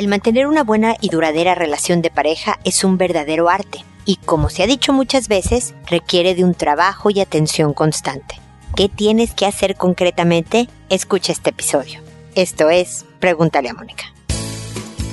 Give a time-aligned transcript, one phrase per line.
[0.00, 4.48] El mantener una buena y duradera relación de pareja es un verdadero arte y, como
[4.48, 8.40] se ha dicho muchas veces, requiere de un trabajo y atención constante.
[8.74, 10.70] ¿Qué tienes que hacer concretamente?
[10.88, 12.00] Escucha este episodio.
[12.34, 14.04] Esto es Pregúntale a Mónica.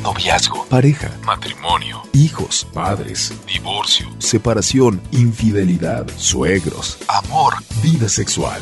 [0.04, 8.62] Noviazgo, pareja, matrimonio, hijos, padres, divorcio, separación, infidelidad, suegros, amor, vida sexual.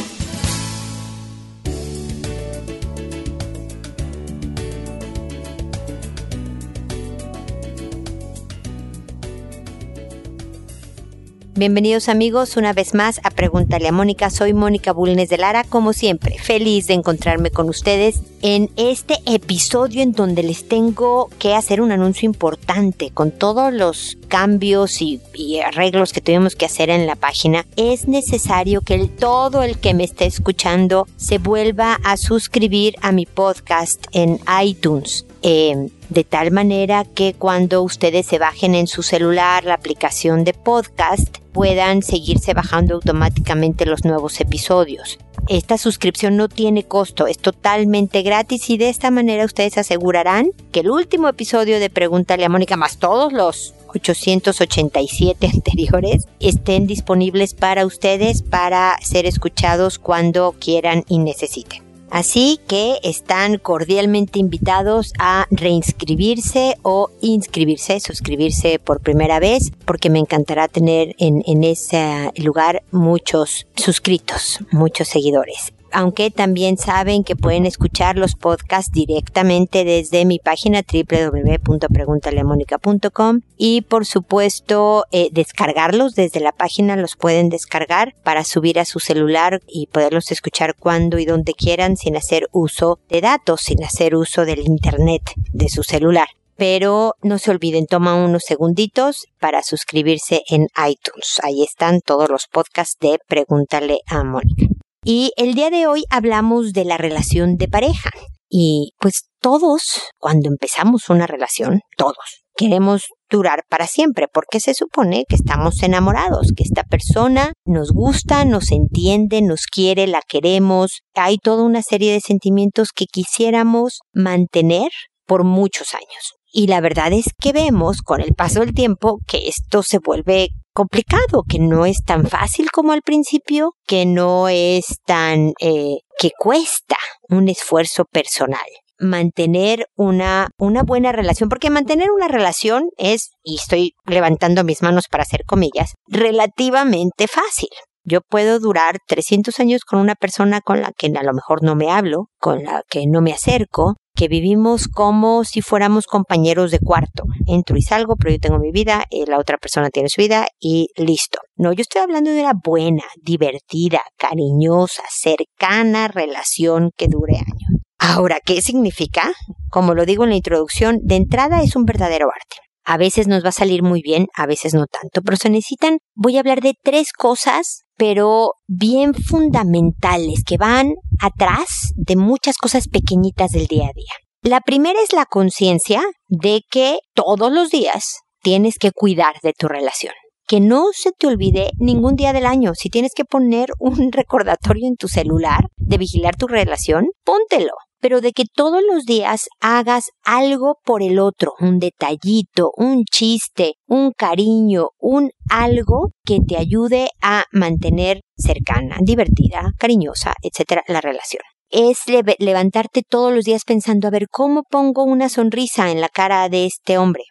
[11.61, 14.31] Bienvenidos amigos una vez más a Pregúntale a Mónica.
[14.31, 20.01] Soy Mónica Bulnes de Lara, como siempre, feliz de encontrarme con ustedes en este episodio
[20.01, 25.19] en donde les tengo que hacer un anuncio importante con todos los cambios y,
[25.59, 27.65] arreglos que tuvimos que hacer en la página.
[27.75, 33.25] Es necesario que todo el que me esté escuchando se vuelva a suscribir a mi
[33.25, 35.25] podcast en iTunes.
[35.41, 40.53] Eh, de tal manera que cuando ustedes se bajen en su celular la aplicación de
[40.53, 45.19] podcast puedan seguirse bajando automáticamente los nuevos episodios.
[45.47, 50.81] Esta suscripción no tiene costo, es totalmente gratis y de esta manera ustedes asegurarán que
[50.81, 57.85] el último episodio de Pregúntale a Mónica más todos los 887 anteriores estén disponibles para
[57.85, 61.91] ustedes para ser escuchados cuando quieran y necesiten.
[62.11, 70.19] Así que están cordialmente invitados a reinscribirse o inscribirse, suscribirse por primera vez, porque me
[70.19, 78.17] encantará tener en, ese lugar muchos suscritos, muchos seguidores aunque también saben que pueden escuchar
[78.17, 86.95] los podcasts directamente desde mi página www.preguntaleamónica.com y por supuesto eh, descargarlos desde la página
[86.95, 91.97] los pueden descargar para subir a su celular y poderlos escuchar cuando y donde quieran
[91.97, 96.27] sin hacer uso de datos, sin hacer uso del internet de su celular
[96.61, 101.39] pero no se olviden, toma unos segunditos para suscribirse en iTunes.
[101.41, 104.70] Ahí están todos los podcasts de Pregúntale a Mónica.
[105.03, 108.11] Y el día de hoy hablamos de la relación de pareja.
[108.47, 109.81] Y pues todos,
[110.19, 116.51] cuando empezamos una relación, todos, queremos durar para siempre, porque se supone que estamos enamorados,
[116.55, 120.99] que esta persona nos gusta, nos entiende, nos quiere, la queremos.
[121.15, 124.91] Hay toda una serie de sentimientos que quisiéramos mantener
[125.25, 126.35] por muchos años.
[126.53, 130.49] Y la verdad es que vemos con el paso del tiempo que esto se vuelve
[130.73, 136.31] complicado, que no es tan fácil como al principio, que no es tan, eh, que
[136.37, 136.97] cuesta
[137.29, 138.65] un esfuerzo personal
[139.01, 145.05] mantener una, una buena relación, porque mantener una relación es, y estoy levantando mis manos
[145.09, 147.69] para hacer comillas, relativamente fácil.
[148.03, 151.75] Yo puedo durar 300 años con una persona con la que a lo mejor no
[151.75, 156.77] me hablo, con la que no me acerco, que vivimos como si fuéramos compañeros de
[156.77, 157.23] cuarto.
[157.47, 160.45] Entro y salgo, pero yo tengo mi vida, y la otra persona tiene su vida
[160.59, 161.39] y listo.
[161.55, 167.81] No, yo estoy hablando de una buena, divertida, cariñosa, cercana relación que dure años.
[167.97, 169.33] Ahora, ¿qué significa?
[169.71, 172.57] Como lo digo en la introducción, de entrada es un verdadero arte.
[172.85, 175.97] A veces nos va a salir muy bien, a veces no tanto, pero se necesitan,
[176.13, 182.87] voy a hablar de tres cosas, pero bien fundamentales, que van atrás de muchas cosas
[182.87, 184.11] pequeñitas del día a día.
[184.41, 189.67] La primera es la conciencia de que todos los días tienes que cuidar de tu
[189.67, 190.13] relación.
[190.47, 192.73] Que no se te olvide ningún día del año.
[192.73, 198.19] Si tienes que poner un recordatorio en tu celular de vigilar tu relación, póntelo pero
[198.19, 204.11] de que todos los días hagas algo por el otro, un detallito, un chiste, un
[204.11, 211.43] cariño, un algo que te ayude a mantener cercana, divertida, cariñosa, etcétera, la relación.
[211.69, 211.99] Es
[212.39, 216.65] levantarte todos los días pensando, a ver, ¿cómo pongo una sonrisa en la cara de
[216.65, 217.23] este hombre?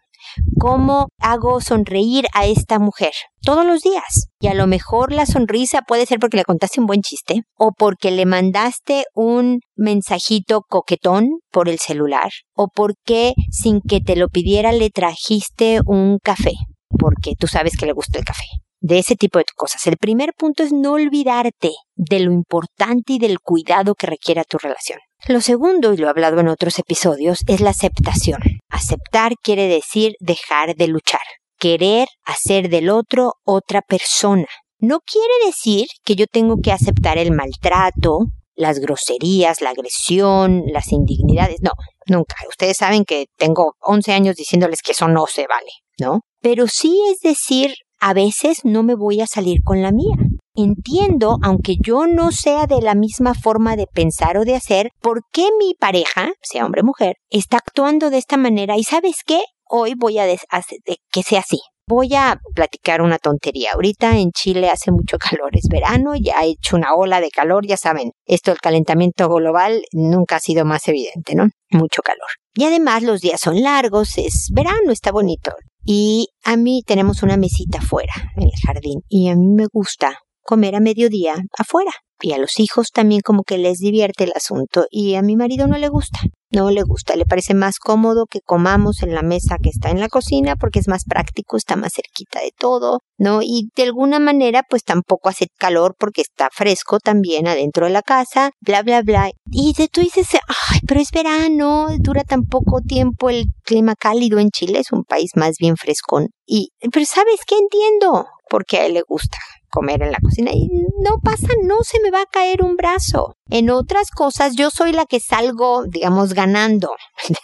[0.59, 3.13] ¿Cómo hago sonreír a esta mujer?
[3.43, 4.29] Todos los días.
[4.41, 7.73] Y a lo mejor la sonrisa puede ser porque le contaste un buen chiste o
[7.73, 14.29] porque le mandaste un mensajito coquetón por el celular o porque sin que te lo
[14.29, 16.53] pidiera le trajiste un café
[16.99, 18.45] porque tú sabes que le gusta el café
[18.81, 19.87] de ese tipo de cosas.
[19.87, 24.59] El primer punto es no olvidarte de lo importante y del cuidado que requiere tu
[24.59, 24.99] relación.
[25.29, 28.41] Lo segundo, y lo he hablado en otros episodios, es la aceptación.
[28.71, 31.21] Aceptar quiere decir dejar de luchar,
[31.59, 34.47] querer hacer del otro otra persona.
[34.79, 40.91] No quiere decir que yo tengo que aceptar el maltrato, las groserías, la agresión, las
[40.93, 41.61] indignidades.
[41.63, 41.73] No,
[42.07, 42.37] nunca.
[42.49, 46.21] Ustedes saben que tengo 11 años diciéndoles que eso no se vale, ¿no?
[46.41, 50.17] pero sí es decir, a veces no me voy a salir con la mía.
[50.55, 55.23] Entiendo, aunque yo no sea de la misma forma de pensar o de hacer, por
[55.33, 59.41] qué mi pareja, sea hombre o mujer, está actuando de esta manera y sabes qué,
[59.69, 60.79] hoy voy a hacer
[61.13, 61.61] que sea así.
[61.87, 63.73] Voy a platicar una tontería.
[63.75, 67.67] Ahorita en Chile hace mucho calor, es verano, ya ha hecho una ola de calor,
[67.67, 71.49] ya saben, esto del calentamiento global nunca ha sido más evidente, ¿no?
[71.71, 72.29] Mucho calor.
[72.55, 75.53] Y además los días son largos, es verano, está bonito.
[75.85, 80.19] Y a mí tenemos una mesita afuera, en el jardín, y a mí me gusta
[80.51, 81.93] comer a mediodía afuera.
[82.23, 85.69] Y a los hijos también como que les divierte el asunto y a mi marido
[85.69, 86.19] no le gusta.
[86.53, 90.01] No le gusta, le parece más cómodo que comamos en la mesa que está en
[90.01, 93.41] la cocina porque es más práctico, está más cerquita de todo, ¿no?
[93.41, 98.03] Y de alguna manera pues tampoco hace calor porque está fresco también adentro de la
[98.03, 99.31] casa, bla, bla, bla.
[99.49, 104.41] Y de tú dices, ay, pero es verano, dura tan poco tiempo el clima cálido
[104.41, 106.31] en Chile, es un país más bien frescón.
[106.45, 108.27] Y, pero ¿sabes qué entiendo?
[108.49, 109.39] Porque a él le gusta
[109.71, 110.69] comer en la cocina y
[111.03, 113.35] no pasa, no se me va a caer un brazo.
[113.49, 116.91] En otras cosas yo soy la que salgo, digamos, ganando.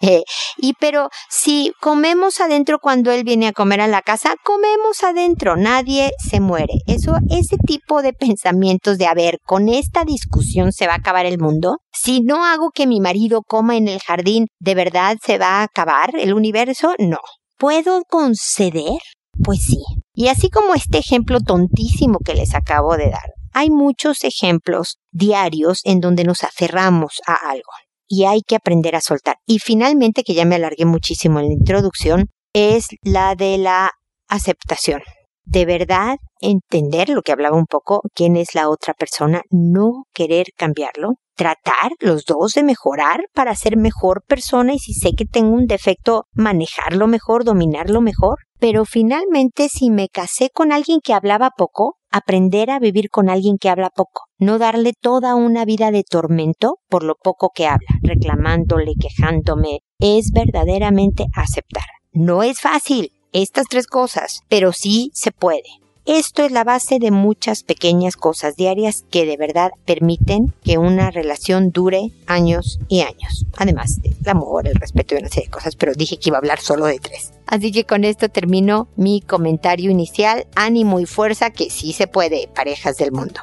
[0.00, 0.22] Eh,
[0.58, 5.56] y pero si comemos adentro cuando él viene a comer a la casa, comemos adentro,
[5.56, 6.74] nadie se muere.
[6.86, 11.26] Eso, ese tipo de pensamientos de, a ver, con esta discusión se va a acabar
[11.26, 11.78] el mundo.
[11.92, 15.64] Si no hago que mi marido coma en el jardín, ¿de verdad se va a
[15.64, 16.94] acabar el universo?
[16.98, 17.18] No.
[17.58, 18.98] ¿Puedo conceder?
[19.42, 19.82] Pues sí.
[20.14, 25.80] Y así como este ejemplo tontísimo que les acabo de dar, hay muchos ejemplos diarios
[25.84, 27.70] en donde nos aferramos a algo
[28.08, 29.36] y hay que aprender a soltar.
[29.46, 33.90] Y finalmente, que ya me alargué muchísimo en la introducción, es la de la
[34.28, 35.00] aceptación.
[35.44, 40.48] De verdad, entender lo que hablaba un poco, quién es la otra persona, no querer
[40.56, 45.54] cambiarlo, tratar los dos de mejorar para ser mejor persona y si sé que tengo
[45.54, 48.36] un defecto, manejarlo mejor, dominarlo mejor.
[48.62, 53.56] Pero finalmente, si me casé con alguien que hablaba poco, aprender a vivir con alguien
[53.58, 57.88] que habla poco, no darle toda una vida de tormento por lo poco que habla,
[58.02, 61.82] reclamándole, quejándome, es verdaderamente aceptar.
[62.12, 65.64] No es fácil, estas tres cosas, pero sí se puede.
[66.04, 71.12] Esto es la base de muchas pequeñas cosas diarias que de verdad permiten que una
[71.12, 73.46] relación dure años y años.
[73.56, 76.40] Además del amor, el respeto y una serie de cosas, pero dije que iba a
[76.40, 77.32] hablar solo de tres.
[77.46, 80.48] Así que con esto termino mi comentario inicial.
[80.56, 83.40] Ánimo y fuerza que sí se puede, parejas del mundo.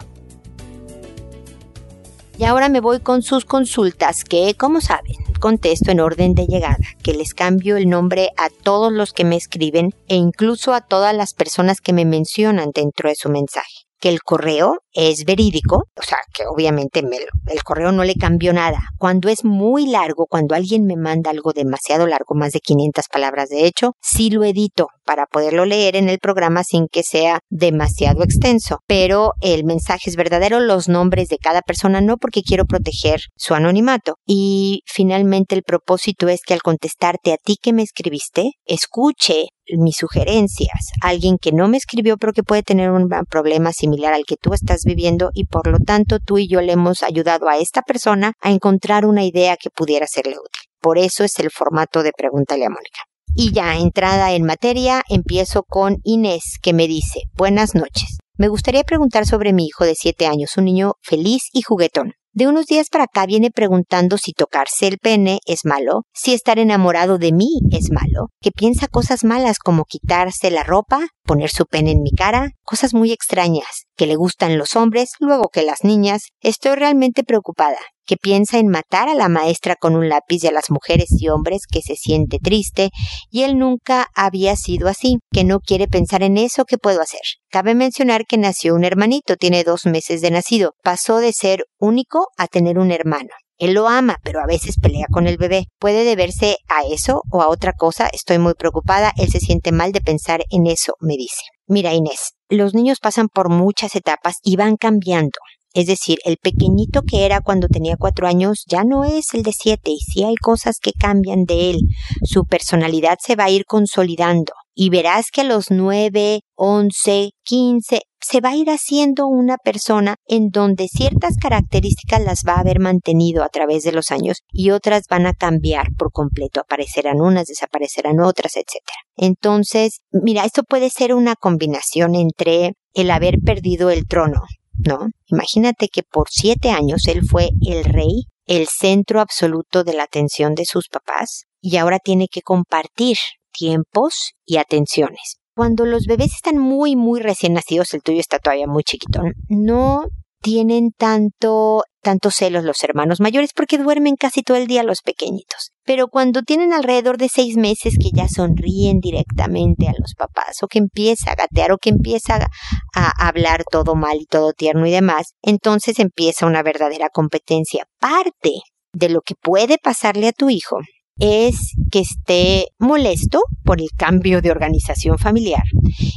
[2.40, 6.78] Y ahora me voy con sus consultas que, como saben, contesto en orden de llegada,
[7.04, 11.14] que les cambio el nombre a todos los que me escriben e incluso a todas
[11.14, 13.84] las personas que me mencionan dentro de su mensaje.
[14.00, 18.80] Que el correo es verídico, o sea, que obviamente el correo no le cambió nada.
[18.98, 23.50] Cuando es muy largo, cuando alguien me manda algo demasiado largo, más de 500 palabras
[23.50, 28.24] de hecho, sí lo edito para poderlo leer en el programa sin que sea demasiado
[28.24, 28.80] extenso.
[28.86, 33.56] Pero el mensaje es verdadero, los nombres de cada persona no porque quiero proteger su
[33.56, 34.16] anonimato.
[34.26, 39.48] Y finalmente el propósito es que al contestarte a ti que me escribiste, escuche
[39.78, 44.24] mis sugerencias, alguien que no me escribió pero que puede tener un problema similar al
[44.26, 47.58] que tú estás viviendo y por lo tanto tú y yo le hemos ayudado a
[47.58, 50.64] esta persona a encontrar una idea que pudiera serle útil.
[50.82, 53.02] Por eso es el formato de Pregúntale a Mónica.
[53.36, 58.18] Y ya entrada en materia, empiezo con Inés que me dice, buenas noches.
[58.38, 62.14] Me gustaría preguntar sobre mi hijo de 7 años, un niño feliz y juguetón.
[62.32, 66.60] De unos días para acá viene preguntando si tocarse el pene es malo, si estar
[66.60, 71.68] enamorado de mí es malo, que piensa cosas malas como quitarse la ropa, poner su
[71.68, 75.84] pene en mi cara, cosas muy extrañas, que le gustan los hombres, luego que las
[75.84, 76.24] niñas.
[76.42, 80.52] Estoy realmente preocupada que piensa en matar a la maestra con un lápiz y a
[80.52, 82.90] las mujeres y hombres, que se siente triste,
[83.30, 87.22] y él nunca había sido así, que no quiere pensar en eso, ¿qué puedo hacer?
[87.52, 92.30] Cabe mencionar que nació un hermanito, tiene dos meses de nacido, pasó de ser único
[92.38, 93.30] a tener un hermano.
[93.60, 95.66] Él lo ama, pero a veces pelea con el bebé.
[95.80, 98.10] ¿Puede deberse a eso o a otra cosa?
[98.12, 99.12] Estoy muy preocupada.
[99.18, 101.44] Él se siente mal de pensar en eso, me dice.
[101.68, 105.38] Mira, Inés, los niños pasan por muchas etapas y van cambiando.
[105.80, 109.54] Es decir, el pequeñito que era cuando tenía cuatro años ya no es el de
[109.54, 111.78] siete y sí hay cosas que cambian de él.
[112.22, 118.02] Su personalidad se va a ir consolidando y verás que a los nueve, once, quince
[118.20, 122.82] se va a ir haciendo una persona en donde ciertas características las va a haber
[122.82, 127.48] mantenido a través de los años y otras van a cambiar por completo, aparecerán unas,
[127.48, 128.84] desaparecerán otras, etc.
[129.16, 134.42] Entonces, mira, esto puede ser una combinación entre el haber perdido el trono
[134.88, 135.10] ¿no?
[135.28, 140.56] Imagínate que por siete años él fue el rey, el centro absoluto de la atención
[140.56, 143.18] de sus papás, y ahora tiene que compartir
[143.52, 145.38] tiempos y atenciones.
[145.56, 150.06] Cuando los bebés están muy, muy recién nacidos, el tuyo está todavía muy chiquito, no
[150.42, 155.72] tienen tanto, tanto celos los hermanos mayores porque duermen casi todo el día los pequeñitos.
[155.86, 160.68] Pero cuando tienen alrededor de seis meses que ya sonríen directamente a los papás o
[160.68, 162.48] que empieza a gatear o que empieza
[162.94, 167.86] a hablar todo mal y todo tierno y demás, entonces empieza una verdadera competencia.
[168.00, 168.54] Parte
[168.94, 170.78] de lo que puede pasarle a tu hijo
[171.20, 175.64] es que esté molesto por el cambio de organización familiar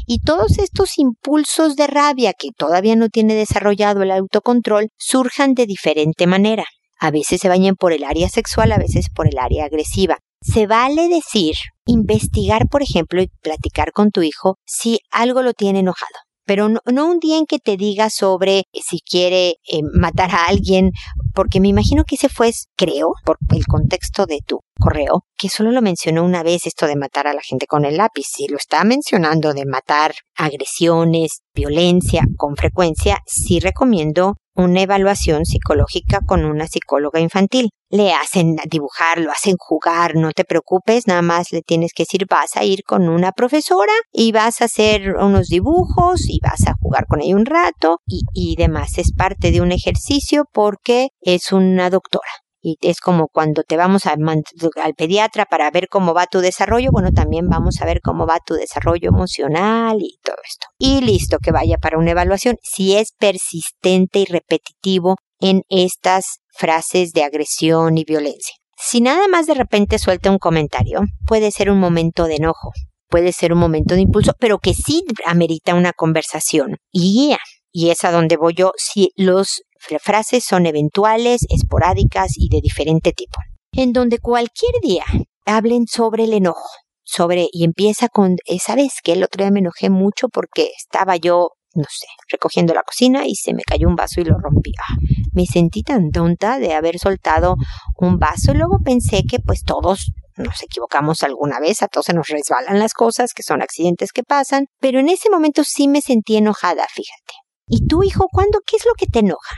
[0.06, 5.66] y todos estos impulsos de rabia que todavía no tiene desarrollado el autocontrol surjan de
[5.66, 6.64] diferente manera.
[6.99, 10.18] A veces se bañan por el área sexual, a veces por el área agresiva.
[10.40, 15.80] Se vale decir, investigar, por ejemplo, y platicar con tu hijo si algo lo tiene
[15.80, 16.14] enojado
[16.45, 20.91] pero no, un día en que te diga sobre si quiere eh, matar a alguien,
[21.35, 25.71] porque me imagino que ese fue, creo, por el contexto de tu correo, que solo
[25.71, 28.27] lo mencionó una vez esto de matar a la gente con el lápiz.
[28.27, 36.21] Si lo está mencionando de matar agresiones, violencia con frecuencia, sí recomiendo una evaluación psicológica
[36.26, 37.71] con una psicóloga infantil.
[37.90, 42.26] Le hacen dibujar, lo hacen jugar, no te preocupes, nada más le tienes que decir
[42.28, 46.75] vas a ir con una profesora y vas a hacer unos dibujos y vas a
[46.80, 48.99] jugar con ella un rato y, y demás.
[48.99, 54.02] Es parte de un ejercicio porque es una doctora y es como cuando te vamos
[54.07, 58.38] al pediatra para ver cómo va tu desarrollo, bueno, también vamos a ver cómo va
[58.45, 60.69] tu desarrollo emocional y todo esto.
[60.78, 62.57] Y listo, que vaya para una evaluación.
[62.62, 68.54] Si es persistente y repetitivo en estas frases de agresión y violencia.
[68.78, 72.73] Si nada más de repente suelta un comentario, puede ser un momento de enojo,
[73.09, 76.76] puede ser un momento de impulso, pero que sí amerita una conversación.
[76.92, 77.35] Y
[77.73, 79.62] y es a donde voy yo, si los
[80.01, 83.39] frases son eventuales, esporádicas y de diferente tipo.
[83.73, 85.05] En donde cualquier día
[85.47, 86.69] hablen sobre el enojo,
[87.05, 91.17] sobre, y empieza con, esa vez que el otro día me enojé mucho porque estaba
[91.17, 94.73] yo, no sé, recogiendo la cocina y se me cayó un vaso y lo rompí.
[94.79, 94.95] Ah,
[95.33, 97.57] me sentí tan tonta de haber soltado
[97.97, 102.29] un vaso luego pensé que pues todos nos equivocamos alguna vez, a todos se nos
[102.29, 106.37] resbalan las cosas, que son accidentes que pasan, pero en ese momento sí me sentí
[106.37, 107.35] enojada, fíjate.
[107.67, 108.61] ¿Y tu hijo cuándo?
[108.67, 109.57] ¿Qué es lo que te enoja?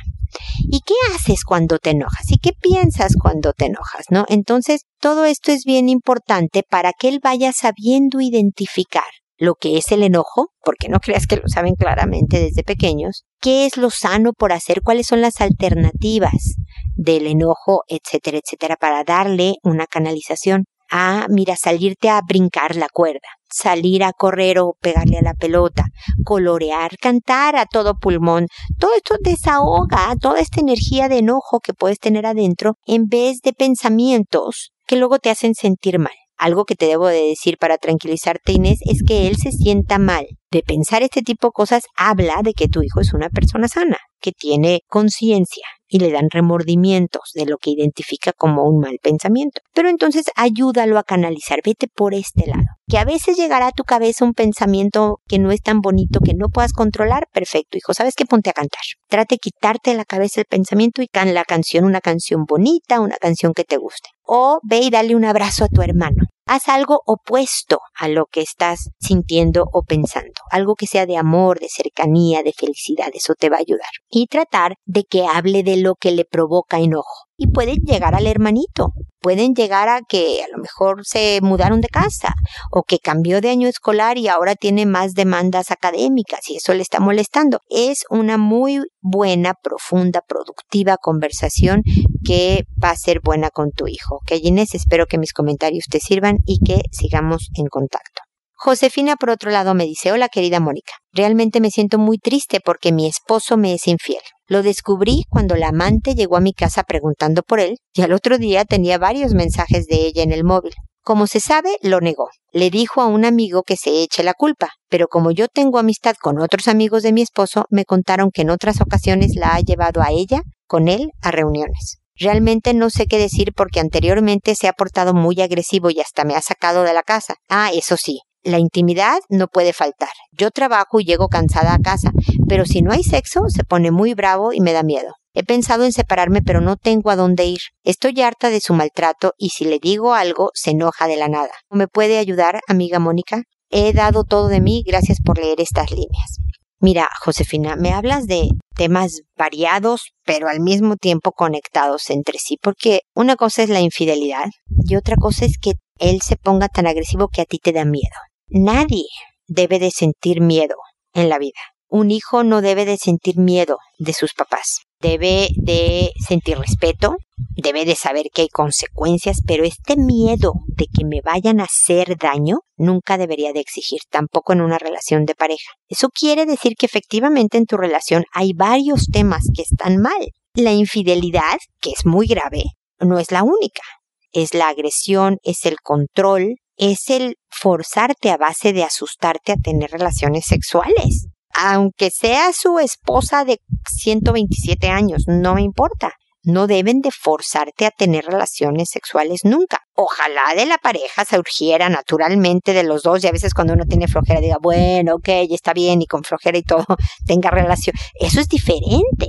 [0.58, 2.30] ¿Y qué haces cuando te enojas?
[2.30, 4.06] ¿Y qué piensas cuando te enojas?
[4.10, 4.24] ¿No?
[4.28, 9.04] Entonces, todo esto es bien importante para que él vaya sabiendo identificar
[9.36, 13.66] lo que es el enojo, porque no creas que lo saben claramente desde pequeños, qué
[13.66, 16.56] es lo sano por hacer, cuáles son las alternativas
[16.94, 23.28] del enojo, etcétera, etcétera, para darle una canalización a, mira, salirte a brincar la cuerda,
[23.48, 25.86] salir a correr o pegarle a la pelota,
[26.24, 28.46] colorear, cantar a todo pulmón.
[28.78, 33.52] Todo esto desahoga toda esta energía de enojo que puedes tener adentro en vez de
[33.52, 36.12] pensamientos que luego te hacen sentir mal.
[36.36, 40.26] Algo que te debo de decir para tranquilizarte, Inés, es que él se sienta mal.
[40.54, 43.98] De pensar este tipo de cosas habla de que tu hijo es una persona sana,
[44.20, 49.62] que tiene conciencia y le dan remordimientos de lo que identifica como un mal pensamiento.
[49.74, 52.62] Pero entonces ayúdalo a canalizar, vete por este lado.
[52.86, 56.34] Que a veces llegará a tu cabeza un pensamiento que no es tan bonito, que
[56.34, 58.24] no puedas controlar, perfecto, hijo, ¿sabes qué?
[58.24, 58.82] Ponte a cantar.
[59.08, 63.00] Trate de quitarte de la cabeza el pensamiento y can la canción, una canción bonita,
[63.00, 64.10] una canción que te guste.
[64.22, 66.26] O ve y dale un abrazo a tu hermano.
[66.46, 70.42] Haz algo opuesto a lo que estás sintiendo o pensando.
[70.50, 73.08] Algo que sea de amor, de cercanía, de felicidad.
[73.14, 73.88] Eso te va a ayudar.
[74.10, 78.26] Y tratar de que hable de lo que le provoca enojo y pueden llegar al
[78.26, 82.34] hermanito, pueden llegar a que a lo mejor se mudaron de casa
[82.70, 86.82] o que cambió de año escolar y ahora tiene más demandas académicas y eso le
[86.82, 87.60] está molestando.
[87.70, 91.82] Es una muy buena, profunda, productiva conversación
[92.24, 94.20] que va a ser buena con tu hijo.
[94.26, 94.40] Que
[94.72, 98.23] espero que mis comentarios te sirvan y que sigamos en contacto.
[98.56, 102.92] Josefina, por otro lado, me dice, hola querida Mónica, realmente me siento muy triste porque
[102.92, 104.22] mi esposo me es infiel.
[104.46, 108.38] Lo descubrí cuando la amante llegó a mi casa preguntando por él y al otro
[108.38, 110.72] día tenía varios mensajes de ella en el móvil.
[111.02, 112.28] Como se sabe, lo negó.
[112.52, 116.14] Le dijo a un amigo que se eche la culpa, pero como yo tengo amistad
[116.18, 120.00] con otros amigos de mi esposo, me contaron que en otras ocasiones la ha llevado
[120.00, 121.98] a ella, con él, a reuniones.
[122.16, 126.36] Realmente no sé qué decir porque anteriormente se ha portado muy agresivo y hasta me
[126.36, 127.34] ha sacado de la casa.
[127.48, 130.10] Ah, eso sí, la intimidad no puede faltar.
[130.32, 132.10] Yo trabajo y llego cansada a casa,
[132.48, 135.14] pero si no hay sexo, se pone muy bravo y me da miedo.
[135.34, 137.58] He pensado en separarme, pero no tengo a dónde ir.
[137.82, 141.52] Estoy harta de su maltrato y si le digo algo, se enoja de la nada.
[141.70, 143.42] ¿Me puede ayudar, amiga Mónica?
[143.70, 146.38] He dado todo de mí, gracias por leer estas líneas.
[146.78, 153.00] Mira, Josefina, me hablas de temas variados, pero al mismo tiempo conectados entre sí, porque
[153.14, 157.28] una cosa es la infidelidad y otra cosa es que él se ponga tan agresivo
[157.28, 158.16] que a ti te da miedo.
[158.56, 159.06] Nadie
[159.48, 160.76] debe de sentir miedo
[161.12, 161.58] en la vida.
[161.88, 164.82] Un hijo no debe de sentir miedo de sus papás.
[165.00, 167.16] Debe de sentir respeto,
[167.56, 172.16] debe de saber que hay consecuencias, pero este miedo de que me vayan a hacer
[172.16, 175.72] daño nunca debería de exigir, tampoco en una relación de pareja.
[175.88, 180.28] Eso quiere decir que efectivamente en tu relación hay varios temas que están mal.
[180.54, 182.62] La infidelidad, que es muy grave,
[183.00, 183.82] no es la única.
[184.30, 189.90] Es la agresión, es el control, es el forzarte a base de asustarte a tener
[189.90, 191.28] relaciones sexuales.
[191.56, 196.14] Aunque sea su esposa de 127 años, no me importa
[196.44, 199.80] no deben de forzarte a tener relaciones sexuales nunca.
[199.94, 204.08] Ojalá de la pareja surgiera naturalmente de los dos y a veces cuando uno tiene
[204.08, 206.84] flojera diga, bueno, ok, está bien y con flojera y todo
[207.26, 207.96] tenga relación.
[208.14, 209.28] Eso es diferente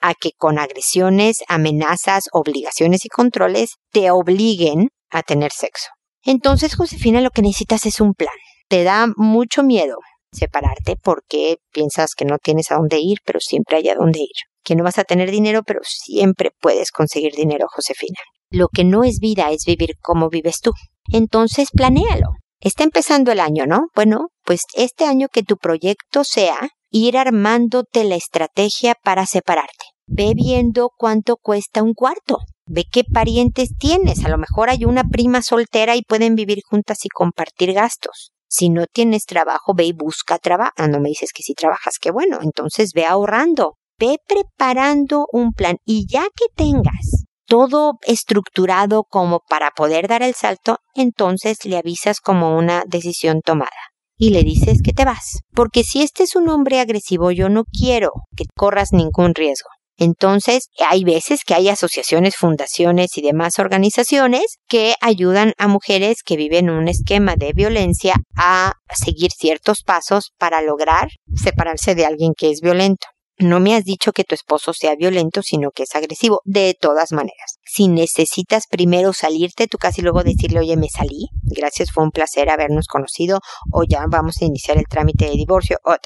[0.00, 5.88] a que con agresiones, amenazas, obligaciones y controles te obliguen a tener sexo.
[6.24, 8.34] Entonces, Josefina, lo que necesitas es un plan.
[8.68, 9.96] Te da mucho miedo
[10.32, 14.50] separarte porque piensas que no tienes a dónde ir, pero siempre hay a dónde ir
[14.64, 18.18] que no vas a tener dinero, pero siempre puedes conseguir dinero, Josefina.
[18.50, 20.72] Lo que no es vida es vivir como vives tú.
[21.12, 22.28] Entonces, planéalo.
[22.60, 23.86] Está empezando el año, ¿no?
[23.94, 29.86] Bueno, pues este año que tu proyecto sea ir armándote la estrategia para separarte.
[30.06, 32.38] Ve viendo cuánto cuesta un cuarto.
[32.70, 34.24] Ve qué parientes tienes.
[34.24, 38.30] A lo mejor hay una prima soltera y pueden vivir juntas y compartir gastos.
[38.48, 40.72] Si no tienes trabajo, ve y busca trabajo.
[40.76, 42.38] Ah, no me dices que si trabajas, qué bueno.
[42.42, 49.70] Entonces ve ahorrando ve preparando un plan y ya que tengas todo estructurado como para
[49.70, 53.70] poder dar el salto, entonces le avisas como una decisión tomada
[54.16, 55.40] y le dices que te vas.
[55.52, 59.68] Porque si este es un hombre agresivo, yo no quiero que corras ningún riesgo.
[60.00, 66.36] Entonces, hay veces que hay asociaciones, fundaciones y demás organizaciones que ayudan a mujeres que
[66.36, 72.50] viven un esquema de violencia a seguir ciertos pasos para lograr separarse de alguien que
[72.50, 73.08] es violento.
[73.40, 76.42] No me has dicho que tu esposo sea violento, sino que es agresivo.
[76.44, 81.90] De todas maneras, si necesitas primero salirte casa y luego decirle, oye, me salí, gracias,
[81.90, 83.40] fue un placer habernos conocido,
[83.72, 85.96] o ya vamos a iniciar el trámite de divorcio, o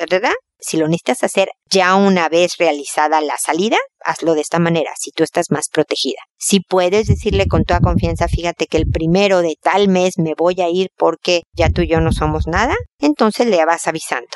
[0.60, 5.10] si lo necesitas hacer ya una vez realizada la salida, hazlo de esta manera, si
[5.10, 6.20] tú estás más protegida.
[6.38, 10.60] Si puedes decirle con toda confianza, fíjate que el primero de tal mes me voy
[10.60, 14.28] a ir porque ya tú y yo no somos nada, entonces le vas avisando.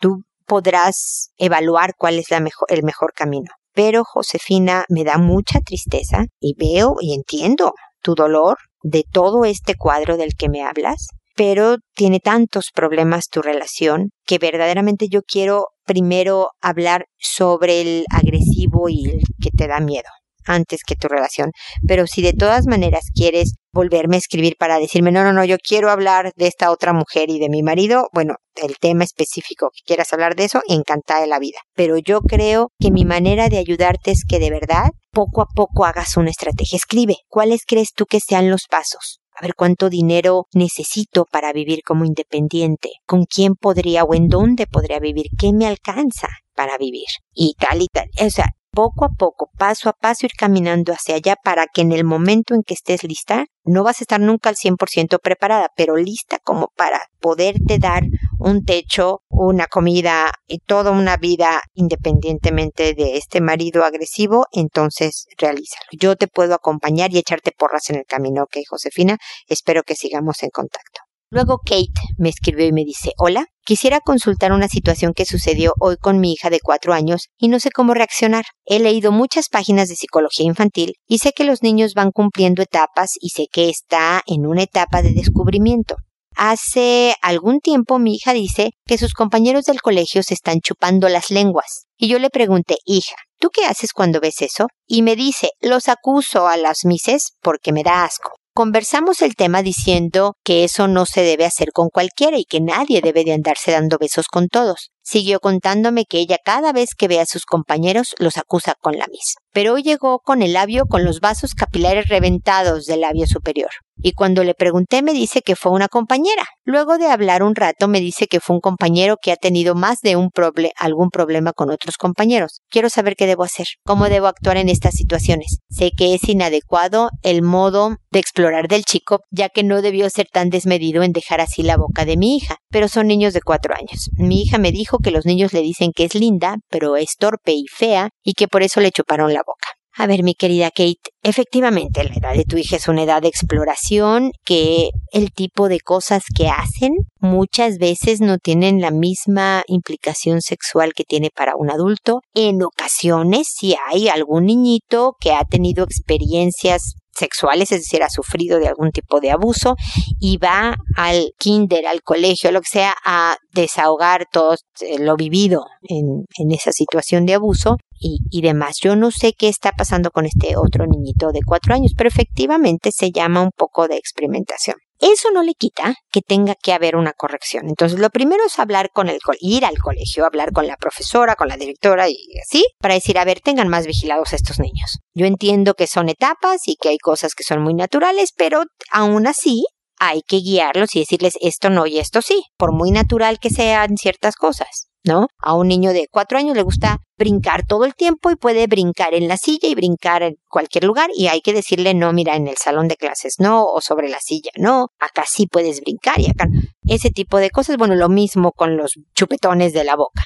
[0.00, 3.50] Tú podrás evaluar cuál es la el mejor camino.
[3.72, 9.74] Pero, Josefina, me da mucha tristeza y veo y entiendo tu dolor de todo este
[9.74, 15.68] cuadro del que me hablas, pero tiene tantos problemas tu relación que verdaderamente yo quiero
[15.84, 20.08] primero hablar sobre el agresivo y el que te da miedo
[20.46, 21.50] antes que tu relación.
[21.86, 25.56] Pero si de todas maneras quieres volverme a escribir para decirme, no, no, no, yo
[25.58, 29.82] quiero hablar de esta otra mujer y de mi marido, bueno, el tema específico que
[29.84, 31.58] quieras hablar de eso, encantada de la vida.
[31.74, 35.84] Pero yo creo que mi manera de ayudarte es que de verdad, poco a poco
[35.84, 36.76] hagas una estrategia.
[36.76, 39.20] Escribe, ¿cuáles crees tú que sean los pasos?
[39.34, 44.66] a ver cuánto dinero necesito para vivir como independiente, con quién podría o en dónde
[44.66, 48.08] podría vivir, qué me alcanza para vivir y tal y tal.
[48.20, 51.92] O sea, poco a poco, paso a paso, ir caminando hacia allá para que en
[51.92, 55.96] el momento en que estés lista, no vas a estar nunca al 100% preparada, pero
[55.96, 58.02] lista como para poderte dar
[58.38, 65.86] un techo, una comida y toda una vida independientemente de este marido agresivo, entonces realízalo.
[65.92, 69.16] Yo te puedo acompañar y echarte porras en el camino, ¿ok, Josefina?
[69.48, 71.03] Espero que sigamos en contacto.
[71.34, 75.96] Luego Kate me escribió y me dice, hola, quisiera consultar una situación que sucedió hoy
[75.96, 78.44] con mi hija de cuatro años y no sé cómo reaccionar.
[78.64, 83.14] He leído muchas páginas de psicología infantil y sé que los niños van cumpliendo etapas
[83.20, 85.96] y sé que está en una etapa de descubrimiento.
[86.36, 91.32] Hace algún tiempo mi hija dice que sus compañeros del colegio se están chupando las
[91.32, 91.86] lenguas.
[91.98, 94.68] Y yo le pregunté, hija, ¿tú qué haces cuando ves eso?
[94.86, 98.30] Y me dice, los acuso a las mises porque me da asco.
[98.56, 103.00] Conversamos el tema diciendo que eso no se debe hacer con cualquiera y que nadie
[103.00, 104.92] debe de andarse dando besos con todos.
[105.04, 109.06] Siguió contándome que ella cada vez que ve a sus compañeros los acusa con la
[109.06, 109.40] misma.
[109.52, 113.70] Pero hoy llegó con el labio con los vasos capilares reventados del labio superior.
[113.96, 116.44] Y cuando le pregunté me dice que fue una compañera.
[116.64, 119.98] Luego de hablar un rato me dice que fue un compañero que ha tenido más
[120.02, 122.60] de un proble algún problema con otros compañeros.
[122.70, 125.58] Quiero saber qué debo hacer, cómo debo actuar en estas situaciones.
[125.70, 130.26] Sé que es inadecuado el modo de explorar del chico, ya que no debió ser
[130.32, 133.72] tan desmedido en dejar así la boca de mi hija pero son niños de cuatro
[133.72, 134.10] años.
[134.16, 137.52] Mi hija me dijo que los niños le dicen que es linda, pero es torpe
[137.52, 139.68] y fea, y que por eso le chuparon la boca.
[139.96, 143.28] A ver, mi querida Kate, efectivamente la edad de tu hija es una edad de
[143.28, 150.40] exploración que el tipo de cosas que hacen muchas veces no tienen la misma implicación
[150.40, 152.22] sexual que tiene para un adulto.
[152.34, 158.58] En ocasiones, si hay algún niñito que ha tenido experiencias sexuales, es decir, ha sufrido
[158.58, 159.76] de algún tipo de abuso
[160.20, 165.64] y va al kinder, al colegio, lo que sea, a desahogar todo eh, lo vivido
[165.82, 168.76] en, en esa situación de abuso y, y, demás.
[168.82, 172.90] Yo no sé qué está pasando con este otro niñito de cuatro años, pero efectivamente
[172.92, 174.76] se llama un poco de experimentación.
[175.00, 177.68] Eso no le quita que tenga que haber una corrección.
[177.68, 181.48] Entonces, lo primero es hablar con el, ir al colegio, hablar con la profesora, con
[181.48, 184.98] la directora y así, para decir, a ver, tengan más vigilados a estos niños.
[185.14, 189.26] Yo entiendo que son etapas y que hay cosas que son muy naturales, pero aún
[189.26, 189.64] así
[190.08, 193.96] hay que guiarlos y decirles esto no y esto sí, por muy natural que sean
[193.96, 194.88] ciertas cosas.
[195.06, 195.28] ¿no?
[195.38, 199.12] A un niño de cuatro años le gusta brincar todo el tiempo y puede brincar
[199.12, 202.48] en la silla y brincar en cualquier lugar y hay que decirle no, mira, en
[202.48, 206.30] el salón de clases no, o sobre la silla no, acá sí puedes brincar y
[206.30, 206.48] acá
[206.86, 207.76] ese tipo de cosas.
[207.76, 210.22] Bueno, lo mismo con los chupetones de la boca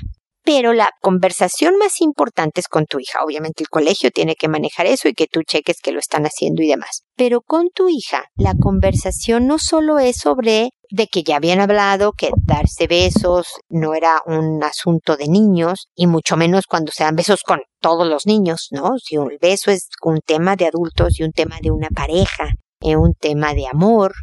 [0.48, 3.22] pero la conversación más importante es con tu hija.
[3.22, 6.62] Obviamente el colegio tiene que manejar eso y que tú cheques que lo están haciendo
[6.62, 7.02] y demás.
[7.16, 12.12] Pero con tu hija, la conversación no solo es sobre de que ya habían hablado
[12.12, 17.14] que darse besos no era un asunto de niños y mucho menos cuando se dan
[17.14, 18.96] besos con todos los niños, ¿no?
[18.96, 22.48] Si el beso es un tema de adultos y un tema de una pareja
[22.80, 24.14] un tema de amor,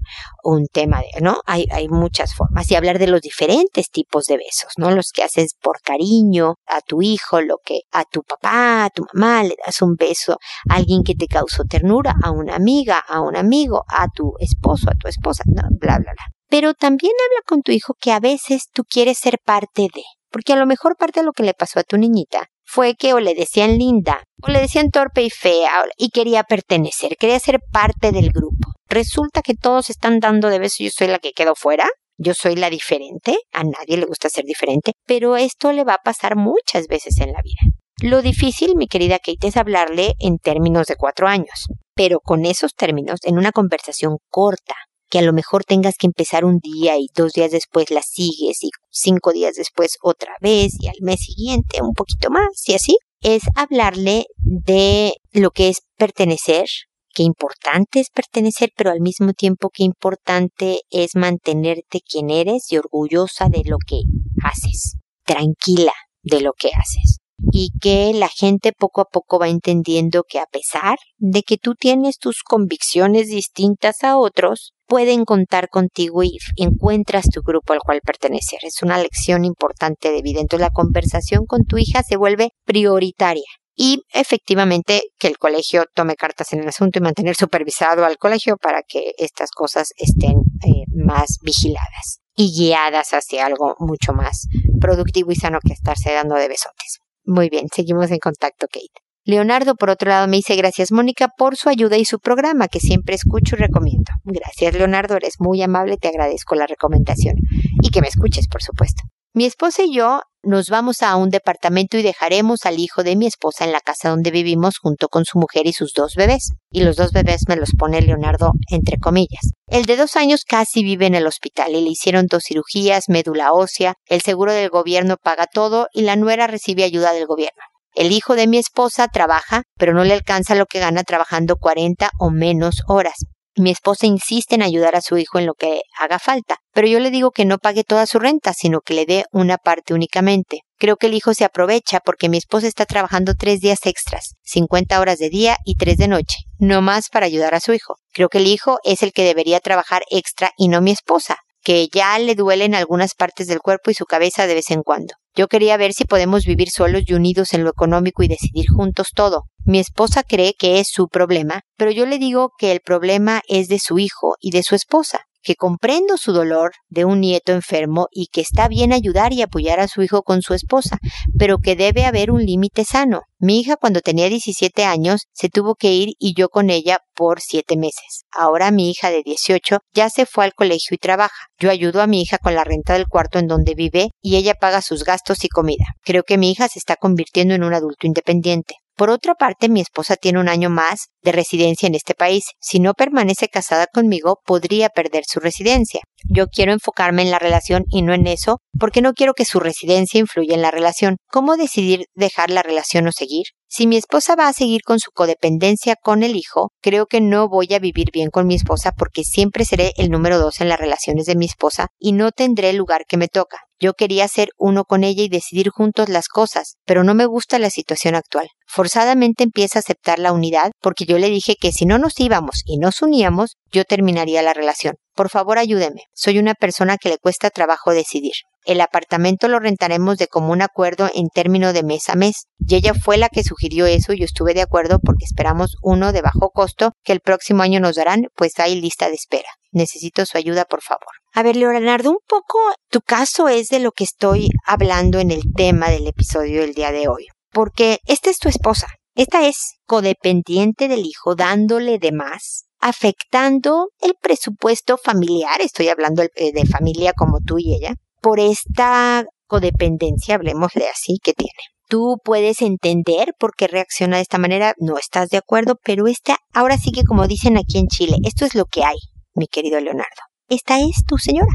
[0.44, 1.38] un tema de, ¿no?
[1.46, 2.70] Hay, hay muchas formas.
[2.70, 4.92] Y hablar de los diferentes tipos de besos, ¿no?
[4.92, 9.06] Los que haces por cariño a tu hijo, lo que a tu papá, a tu
[9.14, 10.38] mamá le das un beso,
[10.70, 14.90] a alguien que te causó ternura, a una amiga, a un amigo, a tu esposo,
[14.90, 15.64] a tu esposa, ¿no?
[15.72, 16.26] bla, bla, bla.
[16.48, 20.54] Pero también habla con tu hijo que a veces tú quieres ser parte de, porque
[20.54, 23.20] a lo mejor parte de lo que le pasó a tu niñita fue que o
[23.20, 28.12] le decían linda, o le decían torpe y fea, y quería pertenecer, quería ser parte
[28.12, 28.74] del grupo.
[28.90, 32.56] Resulta que todos están dando de beso, yo soy la que quedo fuera, yo soy
[32.56, 36.88] la diferente, a nadie le gusta ser diferente, pero esto le va a pasar muchas
[36.88, 37.60] veces en la vida.
[38.02, 42.74] Lo difícil, mi querida Kate, es hablarle en términos de cuatro años, pero con esos
[42.74, 44.76] términos, en una conversación corta,
[45.16, 48.62] que a lo mejor tengas que empezar un día y dos días después la sigues
[48.66, 52.98] y cinco días después otra vez y al mes siguiente un poquito más y así,
[53.22, 56.66] es hablarle de lo que es pertenecer,
[57.14, 62.78] qué importante es pertenecer, pero al mismo tiempo qué importante es mantenerte quien eres y
[62.78, 64.02] orgullosa de lo que
[64.44, 67.20] haces, tranquila de lo que haces
[67.52, 71.76] y que la gente poco a poco va entendiendo que a pesar de que tú
[71.76, 78.02] tienes tus convicciones distintas a otros, pueden contar contigo y encuentras tu grupo al cual
[78.02, 78.60] pertenecer.
[78.64, 80.40] Es una lección importante de vida.
[80.40, 83.46] Entonces la conversación con tu hija se vuelve prioritaria.
[83.78, 88.56] Y efectivamente que el colegio tome cartas en el asunto y mantener supervisado al colegio
[88.56, 94.48] para que estas cosas estén eh, más vigiladas y guiadas hacia algo mucho más
[94.80, 97.00] productivo y sano que estarse dando de besotes.
[97.26, 99.06] Muy bien, seguimos en contacto, Kate.
[99.28, 102.80] Leonardo, por otro lado, me dice gracias, Mónica, por su ayuda y su programa, que
[102.80, 104.12] siempre escucho y recomiendo.
[104.24, 107.36] Gracias, Leonardo, eres muy amable, te agradezco la recomendación.
[107.82, 109.02] Y que me escuches, por supuesto.
[109.36, 113.28] Mi esposa y yo nos vamos a un departamento y dejaremos al hijo de mi
[113.28, 116.52] esposa en la casa donde vivimos junto con su mujer y sus dos bebés.
[116.72, 119.52] Y los dos bebés me los pone Leonardo entre comillas.
[119.68, 123.52] El de dos años casi vive en el hospital y le hicieron dos cirugías, médula
[123.52, 127.62] ósea, el seguro del gobierno paga todo y la nuera recibe ayuda del gobierno.
[127.94, 132.10] El hijo de mi esposa trabaja, pero no le alcanza lo que gana trabajando 40
[132.20, 133.16] o menos horas.
[133.58, 137.00] Mi esposa insiste en ayudar a su hijo en lo que haga falta, pero yo
[137.00, 140.62] le digo que no pague toda su renta, sino que le dé una parte únicamente.
[140.78, 145.00] Creo que el hijo se aprovecha porque mi esposa está trabajando tres días extras, 50
[145.00, 147.96] horas de día y tres de noche, no más para ayudar a su hijo.
[148.12, 151.88] Creo que el hijo es el que debería trabajar extra y no mi esposa, que
[151.88, 155.14] ya le duelen algunas partes del cuerpo y su cabeza de vez en cuando.
[155.34, 159.10] Yo quería ver si podemos vivir solos y unidos en lo económico y decidir juntos
[159.14, 159.44] todo.
[159.66, 163.68] Mi esposa cree que es su problema, pero yo le digo que el problema es
[163.68, 168.08] de su hijo y de su esposa que comprendo su dolor de un nieto enfermo
[168.12, 170.98] y que está bien ayudar y apoyar a su hijo con su esposa,
[171.38, 173.22] pero que debe haber un límite sano.
[173.40, 177.42] Mi hija cuando tenía 17 años se tuvo que ir y yo con ella por
[177.42, 178.24] 7 meses.
[178.32, 181.46] Ahora mi hija de 18 ya se fue al colegio y trabaja.
[181.60, 184.56] Yo ayudo a mi hija con la renta del cuarto en donde vive y ella
[184.56, 185.86] paga sus gastos y comida.
[186.04, 188.76] Creo que mi hija se está convirtiendo en un adulto independiente.
[188.96, 192.46] Por otra parte, mi esposa tiene un año más de residencia en este país.
[192.62, 196.00] Si no permanece casada conmigo, podría perder su residencia.
[196.30, 199.60] Yo quiero enfocarme en la relación y no en eso, porque no quiero que su
[199.60, 201.18] residencia influya en la relación.
[201.30, 203.46] ¿Cómo decidir dejar la relación o seguir?
[203.68, 207.50] Si mi esposa va a seguir con su codependencia con el hijo, creo que no
[207.50, 210.80] voy a vivir bien con mi esposa porque siempre seré el número dos en las
[210.80, 213.60] relaciones de mi esposa y no tendré el lugar que me toca.
[213.80, 217.60] Yo quería ser uno con ella y decidir juntos las cosas, pero no me gusta
[217.60, 218.48] la situación actual.
[218.68, 222.62] Forzadamente empieza a aceptar la unidad porque yo le dije que si no nos íbamos
[222.66, 224.96] y nos uníamos, yo terminaría la relación.
[225.14, 226.04] Por favor, ayúdeme.
[226.14, 228.34] Soy una persona que le cuesta trabajo decidir.
[228.66, 232.48] El apartamento lo rentaremos de común acuerdo en término de mes a mes.
[232.58, 236.12] Y ella fue la que sugirió eso y yo estuve de acuerdo porque esperamos uno
[236.12, 239.50] de bajo costo que el próximo año nos darán, pues hay lista de espera.
[239.72, 241.14] Necesito su ayuda, por favor.
[241.34, 242.58] A ver, Leonardo, un poco
[242.90, 246.92] tu caso es de lo que estoy hablando en el tema del episodio del día
[246.92, 247.28] de hoy.
[247.52, 248.88] Porque esta es tu esposa.
[249.14, 256.52] Esta es codependiente del hijo, dándole de más, afectando el presupuesto familiar, estoy hablando eh,
[256.52, 261.52] de familia como tú y ella, por esta codependencia, hablemosle así, que tiene.
[261.88, 266.40] Tú puedes entender por qué reacciona de esta manera, no estás de acuerdo, pero esta,
[266.52, 268.98] ahora sí que como dicen aquí en Chile, esto es lo que hay,
[269.36, 270.24] mi querido Leonardo.
[270.50, 271.52] Esta es tu señora.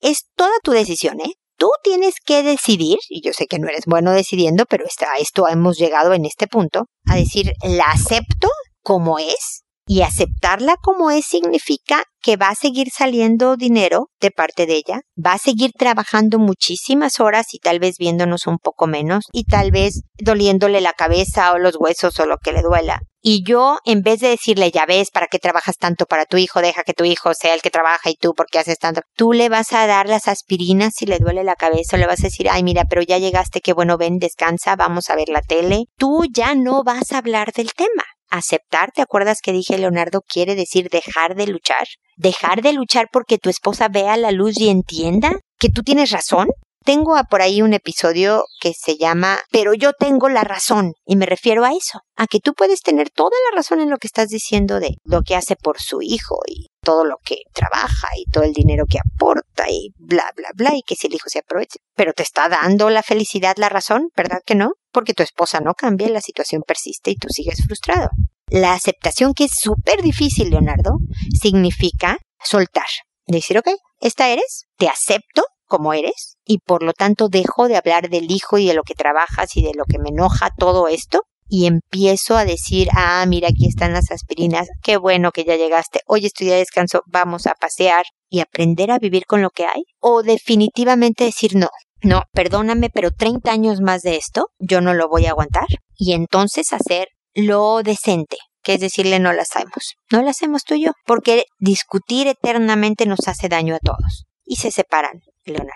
[0.00, 1.34] Es toda tu decisión, ¿eh?
[1.58, 5.48] Tú tienes que decidir, y yo sé que no eres bueno decidiendo, pero a esto
[5.48, 8.48] hemos llegado en este punto, a decir, la acepto
[8.82, 14.64] como es, y aceptarla como es significa que va a seguir saliendo dinero de parte
[14.66, 19.24] de ella, va a seguir trabajando muchísimas horas y tal vez viéndonos un poco menos
[19.32, 23.00] y tal vez doliéndole la cabeza o los huesos o lo que le duela.
[23.20, 26.62] Y yo, en vez de decirle, ya ves, ¿para qué trabajas tanto para tu hijo?
[26.62, 29.00] Deja que tu hijo sea el que trabaja y tú, ¿por qué haces tanto?
[29.16, 32.20] Tú le vas a dar las aspirinas si le duele la cabeza o le vas
[32.20, 35.42] a decir, ay, mira, pero ya llegaste, qué bueno, ven, descansa, vamos a ver la
[35.42, 35.86] tele.
[35.98, 40.54] Tú ya no vas a hablar del tema aceptar, ¿te acuerdas que dije Leonardo quiere
[40.54, 41.86] decir dejar de luchar?
[42.16, 46.48] Dejar de luchar porque tu esposa vea la luz y entienda que tú tienes razón.
[46.84, 51.26] Tengo por ahí un episodio que se llama Pero yo tengo la razón y me
[51.26, 54.28] refiero a eso, a que tú puedes tener toda la razón en lo que estás
[54.28, 58.44] diciendo de lo que hace por su hijo y todo lo que trabaja y todo
[58.44, 61.78] el dinero que aporta y bla, bla, bla, y que si el hijo se aprovecha.
[61.94, 64.72] Pero te está dando la felicidad la razón, ¿verdad que no?
[64.92, 68.08] Porque tu esposa no cambia la situación persiste y tú sigues frustrado.
[68.48, 70.96] La aceptación, que es súper difícil, Leonardo,
[71.40, 72.86] significa soltar.
[73.26, 73.68] Decir, ok,
[74.00, 78.58] esta eres, te acepto como eres y por lo tanto dejo de hablar del hijo
[78.58, 82.36] y de lo que trabajas y de lo que me enoja todo esto y empiezo
[82.36, 86.46] a decir, ah, mira, aquí están las aspirinas, qué bueno que ya llegaste, hoy estoy
[86.46, 89.82] de descanso, vamos a pasear y aprender a vivir con lo que hay.
[89.98, 91.68] O definitivamente decir, no,
[92.02, 95.66] no, perdóname, pero 30 años más de esto, yo no lo voy a aguantar.
[95.96, 100.74] Y entonces hacer lo decente, que es decirle no lo hacemos, no lo hacemos tú
[100.74, 104.26] y yo, porque discutir eternamente nos hace daño a todos.
[104.44, 105.74] Y se separan, Leonardo.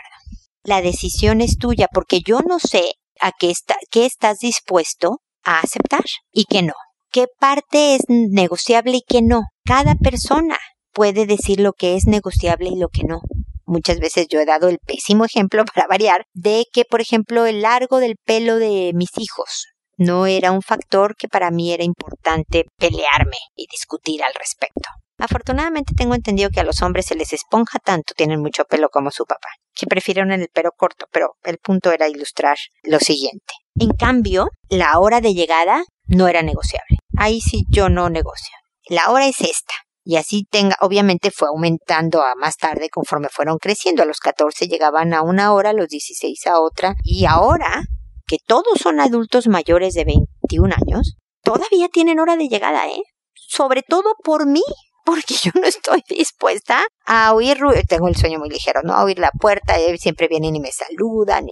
[0.62, 5.60] La decisión es tuya, porque yo no sé a qué, está, qué estás dispuesto a
[5.60, 6.74] aceptar y que no.
[7.10, 9.42] ¿Qué parte es negociable y qué no?
[9.64, 10.58] Cada persona
[10.92, 13.20] puede decir lo que es negociable y lo que no.
[13.66, 17.62] Muchas veces yo he dado el pésimo ejemplo para variar de que, por ejemplo, el
[17.62, 22.64] largo del pelo de mis hijos no era un factor que para mí era importante
[22.76, 24.88] pelearme y discutir al respecto.
[25.18, 29.12] Afortunadamente tengo entendido que a los hombres se les esponja tanto, tienen mucho pelo como
[29.12, 33.54] su papá, que prefieren el pelo corto, pero el punto era ilustrar lo siguiente.
[33.78, 36.98] En cambio, la hora de llegada no era negociable.
[37.16, 38.54] Ahí sí yo no negocio.
[38.88, 39.74] La hora es esta.
[40.06, 44.02] Y así tenga, obviamente fue aumentando a más tarde conforme fueron creciendo.
[44.02, 46.94] A los 14 llegaban a una hora, a los 16 a otra.
[47.02, 47.84] Y ahora,
[48.26, 53.02] que todos son adultos mayores de 21 años, todavía tienen hora de llegada, ¿eh?
[53.34, 54.62] Sobre todo por mí,
[55.04, 58.94] porque yo no estoy dispuesta a oír ruido, tengo el sueño muy ligero, ¿no?
[58.94, 61.46] A oír la puerta, eh, siempre vienen y me saludan,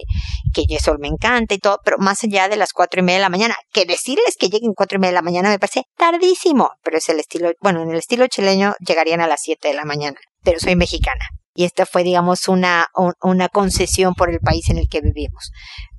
[0.53, 3.23] que eso me encanta y todo, pero más allá de las cuatro y media de
[3.23, 6.71] la mañana, que decirles que lleguen cuatro y media de la mañana me parece tardísimo,
[6.83, 9.85] pero es el estilo, bueno, en el estilo chileño llegarían a las siete de la
[9.85, 11.25] mañana, pero soy mexicana.
[11.55, 12.87] Y esta fue, digamos, una,
[13.21, 15.51] una concesión por el país en el que vivimos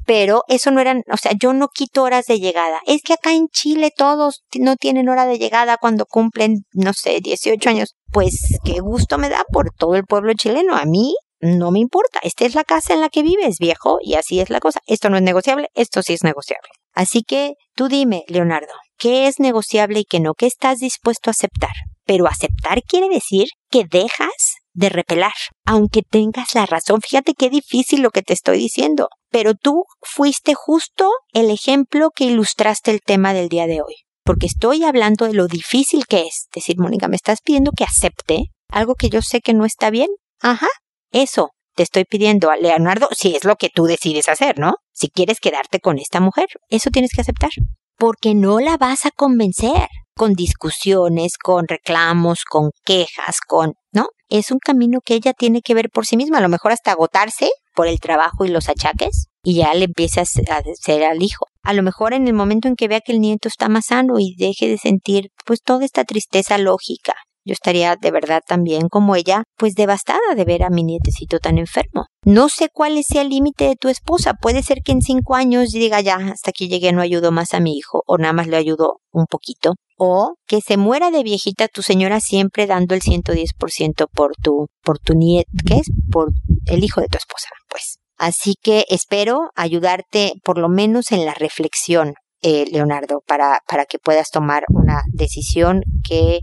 [0.06, 2.80] pero eso no eran, o sea, yo no quito horas de llegada.
[2.86, 7.20] Es que acá en Chile todos no tienen hora de llegada cuando cumplen, no sé,
[7.20, 7.94] 18 años.
[8.12, 10.76] Pues qué gusto me da por todo el pueblo chileno.
[10.76, 12.20] A mí no me importa.
[12.22, 14.80] Esta es la casa en la que vives, viejo, y así es la cosa.
[14.86, 16.68] Esto no es negociable, esto sí es negociable.
[16.92, 20.34] Así que tú dime, Leonardo, ¿qué es negociable y qué no?
[20.34, 21.72] ¿Qué estás dispuesto a aceptar?
[22.04, 25.32] Pero aceptar quiere decir que dejas de repelar,
[25.64, 27.00] aunque tengas la razón.
[27.00, 32.24] Fíjate qué difícil lo que te estoy diciendo, pero tú fuiste justo el ejemplo que
[32.24, 33.94] ilustraste el tema del día de hoy.
[34.24, 38.46] Porque estoy hablando de lo difícil que es decir, Mónica, me estás pidiendo que acepte
[38.68, 40.08] algo que yo sé que no está bien.
[40.40, 40.68] Ajá,
[41.12, 44.74] eso te estoy pidiendo a Leonardo si es lo que tú decides hacer, ¿no?
[44.92, 47.50] Si quieres quedarte con esta mujer, eso tienes que aceptar.
[47.96, 54.08] Porque no la vas a convencer con discusiones, con reclamos, con quejas, con, ¿no?
[54.28, 56.92] Es un camino que ella tiene que ver por sí misma, a lo mejor hasta
[56.92, 61.46] agotarse por el trabajo y los achaques y ya le empieza a hacer al hijo.
[61.62, 64.18] A lo mejor en el momento en que vea que el nieto está más sano
[64.18, 69.16] y deje de sentir pues toda esta tristeza lógica yo estaría de verdad también como
[69.16, 72.06] ella, pues devastada de ver a mi nietecito tan enfermo.
[72.24, 74.34] No sé cuál es el límite de tu esposa.
[74.34, 77.60] Puede ser que en cinco años diga ya, hasta aquí llegué, no ayudo más a
[77.60, 79.74] mi hijo, o nada más le ayudo un poquito.
[79.96, 84.98] O que se muera de viejita tu señora siempre dando el 110% por tu, por
[84.98, 85.90] tu nieto, ¿qué es?
[86.10, 86.30] Por
[86.66, 87.98] el hijo de tu esposa, pues.
[88.16, 93.98] Así que espero ayudarte por lo menos en la reflexión, eh, Leonardo, para, para que
[93.98, 96.40] puedas tomar una decisión que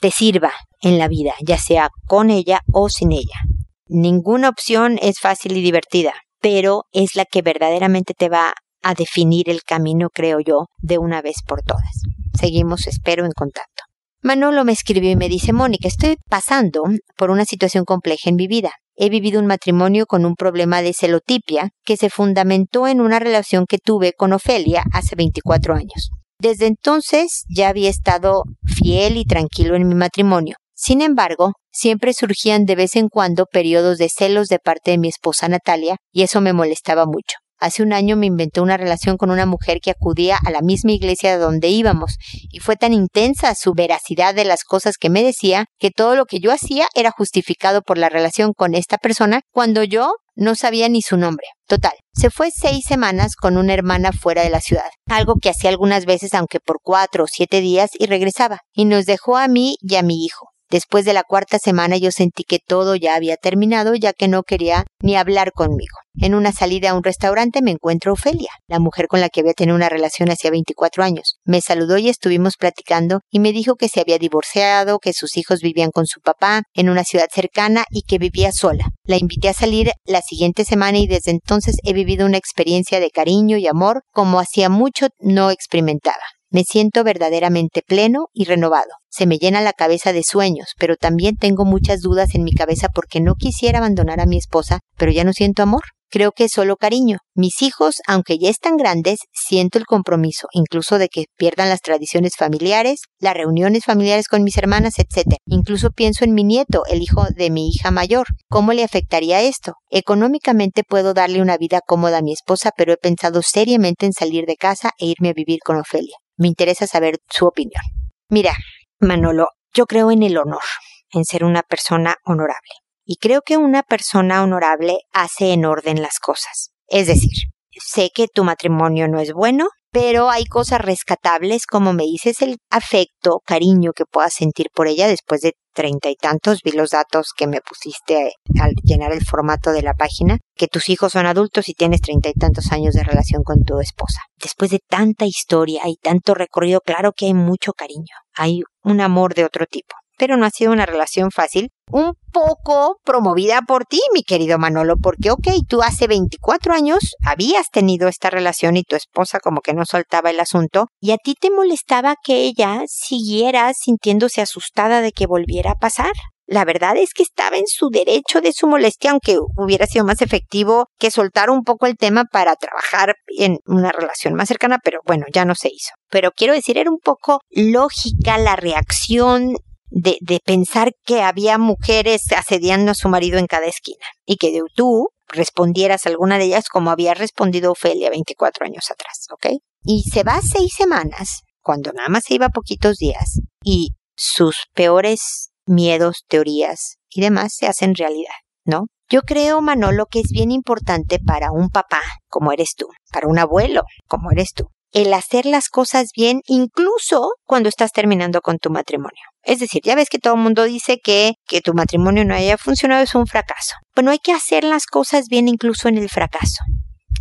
[0.00, 3.40] te sirva en la vida, ya sea con ella o sin ella.
[3.88, 9.48] Ninguna opción es fácil y divertida, pero es la que verdaderamente te va a definir
[9.50, 12.02] el camino, creo yo, de una vez por todas.
[12.38, 13.84] Seguimos, espero, en contacto.
[14.22, 16.82] Manolo me escribió y me dice, Mónica, estoy pasando
[17.16, 18.72] por una situación compleja en mi vida.
[18.96, 23.66] He vivido un matrimonio con un problema de celotipia que se fundamentó en una relación
[23.68, 26.10] que tuve con Ofelia hace 24 años.
[26.38, 30.56] Desde entonces ya había estado fiel y tranquilo en mi matrimonio.
[30.74, 35.08] Sin embargo, siempre surgían de vez en cuando periodos de celos de parte de mi
[35.08, 37.36] esposa Natalia, y eso me molestaba mucho.
[37.58, 40.92] Hace un año me inventé una relación con una mujer que acudía a la misma
[40.92, 42.16] iglesia donde íbamos,
[42.50, 46.26] y fue tan intensa su veracidad de las cosas que me decía que todo lo
[46.26, 50.88] que yo hacía era justificado por la relación con esta persona cuando yo no sabía
[50.88, 51.46] ni su nombre.
[51.66, 55.70] Total, se fue seis semanas con una hermana fuera de la ciudad, algo que hacía
[55.70, 59.76] algunas veces aunque por cuatro o siete días y regresaba, y nos dejó a mí
[59.80, 60.50] y a mi hijo.
[60.70, 64.42] Después de la cuarta semana yo sentí que todo ya había terminado ya que no
[64.42, 65.96] quería ni hablar conmigo.
[66.18, 69.52] En una salida a un restaurante me encuentro Ofelia, la mujer con la que había
[69.52, 71.36] tenido una relación hacía 24 años.
[71.44, 75.60] Me saludó y estuvimos platicando y me dijo que se había divorciado, que sus hijos
[75.60, 78.86] vivían con su papá en una ciudad cercana y que vivía sola.
[79.04, 83.10] La invité a salir la siguiente semana y desde entonces he vivido una experiencia de
[83.10, 86.22] cariño y amor como hacía mucho no experimentaba.
[86.50, 88.90] Me siento verdaderamente pleno y renovado.
[89.08, 92.88] Se me llena la cabeza de sueños, pero también tengo muchas dudas en mi cabeza
[92.94, 95.82] porque no quisiera abandonar a mi esposa, pero ya no siento amor.
[96.08, 97.18] Creo que es solo cariño.
[97.34, 102.36] Mis hijos, aunque ya están grandes, siento el compromiso, incluso de que pierdan las tradiciones
[102.38, 105.34] familiares, las reuniones familiares con mis hermanas, etc.
[105.46, 108.28] Incluso pienso en mi nieto, el hijo de mi hija mayor.
[108.48, 109.74] ¿Cómo le afectaría esto?
[109.90, 114.46] Económicamente puedo darle una vida cómoda a mi esposa, pero he pensado seriamente en salir
[114.46, 116.16] de casa e irme a vivir con Ofelia.
[116.36, 117.82] Me interesa saber su opinión.
[118.28, 118.54] Mira,
[119.00, 120.62] Manolo, yo creo en el honor,
[121.10, 122.72] en ser una persona honorable.
[123.04, 126.72] Y creo que una persona honorable hace en orden las cosas.
[126.88, 132.02] Es decir, sé que tu matrimonio no es bueno, pero hay cosas rescatables, como me
[132.02, 136.60] dices, el afecto, cariño que puedas sentir por ella después de treinta y tantos.
[136.62, 140.90] Vi los datos que me pusiste al llenar el formato de la página, que tus
[140.90, 144.20] hijos son adultos y tienes treinta y tantos años de relación con tu esposa.
[144.36, 149.32] Después de tanta historia y tanto recorrido, claro que hay mucho cariño, hay un amor
[149.32, 153.98] de otro tipo pero no ha sido una relación fácil, un poco promovida por ti,
[154.12, 158.94] mi querido Manolo, porque, ok, tú hace 24 años habías tenido esta relación y tu
[158.94, 163.72] esposa como que no soltaba el asunto, y a ti te molestaba que ella siguiera
[163.72, 166.12] sintiéndose asustada de que volviera a pasar.
[166.46, 170.20] La verdad es que estaba en su derecho de su molestia, aunque hubiera sido más
[170.20, 175.00] efectivo que soltar un poco el tema para trabajar en una relación más cercana, pero
[175.06, 175.92] bueno, ya no se hizo.
[176.10, 179.56] Pero quiero decir, era un poco lógica la reacción
[179.88, 184.60] de, de pensar que había mujeres asediando a su marido en cada esquina y que
[184.74, 189.58] tú respondieras a alguna de ellas como había respondido Ofelia 24 años atrás, ¿ok?
[189.82, 195.50] Y se va seis semanas, cuando nada más se iba poquitos días, y sus peores
[195.66, 198.86] miedos, teorías y demás se hacen realidad, ¿no?
[199.08, 203.38] Yo creo, Manolo, que es bien importante para un papá como eres tú, para un
[203.38, 208.70] abuelo como eres tú, el hacer las cosas bien incluso cuando estás terminando con tu
[208.70, 209.22] matrimonio.
[209.42, 212.58] Es decir, ya ves que todo el mundo dice que, que tu matrimonio no haya
[212.58, 213.74] funcionado es un fracaso.
[213.94, 216.62] Bueno, hay que hacer las cosas bien incluso en el fracaso.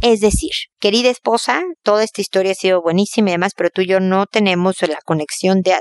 [0.02, 3.88] Es decir, querida esposa, toda esta historia ha sido buenísima y demás, pero tú y
[3.88, 5.76] yo no tenemos la conexión de,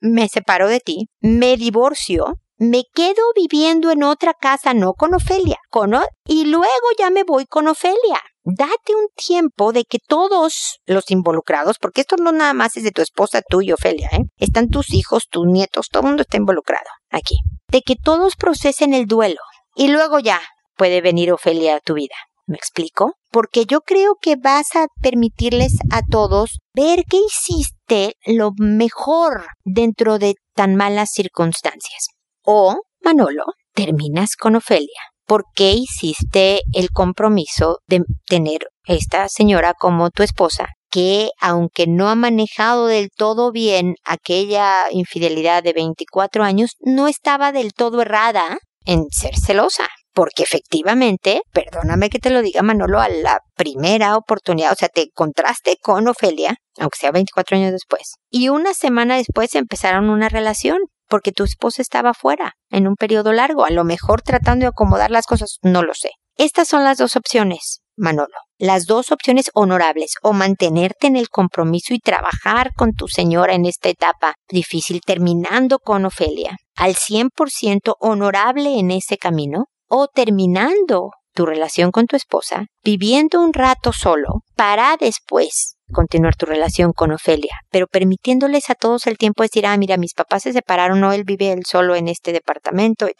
[0.00, 5.58] me separo de ti, me divorcio, me quedo viviendo en otra casa, no con Ofelia,
[5.70, 5.92] con
[6.26, 6.66] y luego
[6.98, 8.20] ya me voy con Ofelia.
[8.44, 12.90] Date un tiempo de que todos los involucrados, porque esto no nada más es de
[12.90, 14.24] tu esposa, tú y Ofelia, ¿eh?
[14.38, 17.36] están tus hijos, tus nietos, todo el mundo está involucrado aquí.
[17.68, 19.40] De que todos procesen el duelo
[19.76, 20.40] y luego ya
[20.76, 22.14] puede venir Ofelia a tu vida.
[22.46, 23.14] ¿Me explico?
[23.30, 30.18] Porque yo creo que vas a permitirles a todos ver que hiciste lo mejor dentro
[30.18, 32.08] de tan malas circunstancias.
[32.42, 35.00] O, Manolo, terminas con Ofelia.
[35.30, 40.66] ¿Por qué hiciste el compromiso de tener esta señora como tu esposa?
[40.92, 47.52] que aunque no ha manejado del todo bien aquella infidelidad de 24 años, no estaba
[47.52, 53.08] del todo errada en ser celosa porque efectivamente, perdóname que te lo diga Manolo, a
[53.08, 58.48] la primera oportunidad, o sea, te encontraste con Ofelia, aunque sea 24 años después, y
[58.48, 60.78] una semana después empezaron una relación,
[61.10, 65.10] porque tu esposa estaba fuera en un periodo largo, a lo mejor tratando de acomodar
[65.10, 66.10] las cosas, no lo sé.
[66.38, 68.34] Estas son las dos opciones, Manolo.
[68.58, 73.66] Las dos opciones honorables, o mantenerte en el compromiso y trabajar con tu señora en
[73.66, 81.44] esta etapa difícil, terminando con Ofelia, al 100% honorable en ese camino, o terminando tu
[81.44, 87.54] relación con tu esposa, viviendo un rato solo, para después continuar tu relación con Ofelia,
[87.70, 91.12] pero permitiéndoles a todos el tiempo de decir, ah, mira, mis papás se separaron, no,
[91.12, 93.12] él vive él solo en este departamento, y,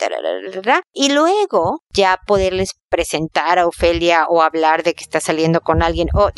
[0.93, 6.09] y luego ya poderles presentar a Ofelia o hablar de que está saliendo con alguien.
[6.13, 6.31] Oh,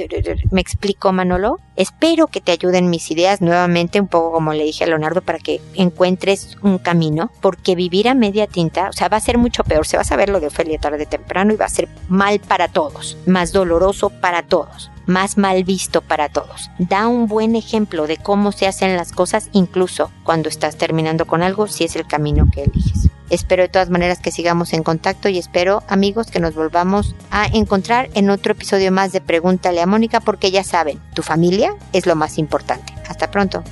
[0.50, 1.56] ¿Me explico, Manolo?
[1.76, 5.38] Espero que te ayuden mis ideas nuevamente, un poco como le dije a Leonardo, para
[5.38, 9.64] que encuentres un camino, porque vivir a media tinta, o sea, va a ser mucho
[9.64, 9.86] peor.
[9.86, 12.38] Se va a saber lo de Ofelia tarde o temprano y va a ser mal
[12.40, 16.70] para todos, más doloroso para todos más mal visto para todos.
[16.78, 21.42] Da un buen ejemplo de cómo se hacen las cosas incluso cuando estás terminando con
[21.42, 23.10] algo si es el camino que eliges.
[23.30, 27.46] Espero de todas maneras que sigamos en contacto y espero amigos que nos volvamos a
[27.46, 32.04] encontrar en otro episodio más de Pregúntale a Mónica porque ya saben, tu familia es
[32.04, 32.92] lo más importante.
[33.08, 33.62] Hasta pronto.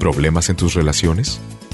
[0.00, 1.40] ¿Problemas en tus relaciones?